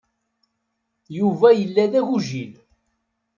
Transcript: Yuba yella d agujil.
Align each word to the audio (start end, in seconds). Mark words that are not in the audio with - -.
Yuba 1.17 1.47
yella 1.59 1.85
d 1.91 1.93
agujil. 1.99 2.53